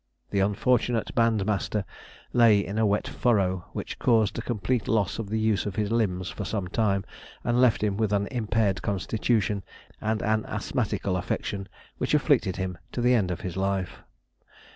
The 0.31 0.39
unfortunate 0.39 1.13
bandmaster 1.13 1.83
lay 2.33 2.65
in 2.65 2.79
a 2.79 2.87
wet 2.87 3.07
furrow, 3.07 3.65
which 3.73 3.99
caused 3.99 4.35
a 4.35 4.41
complete 4.41 4.87
loss 4.87 5.19
of 5.19 5.29
the 5.29 5.37
use 5.39 5.67
of 5.67 5.75
his 5.75 5.91
limbs 5.91 6.27
for 6.27 6.43
some 6.43 6.67
time, 6.69 7.05
and 7.43 7.61
left 7.61 7.83
him 7.83 7.97
with 7.97 8.11
an 8.11 8.25
impaired 8.31 8.81
constitution 8.81 9.61
and 10.01 10.23
an 10.23 10.43
asthmatical 10.47 11.17
affection 11.17 11.67
which 11.99 12.15
afflicted 12.15 12.55
him 12.55 12.79
to 12.93 12.99
the 13.01 13.13
end 13.13 13.29
of 13.29 13.41
his 13.41 13.55
life. 13.55 13.99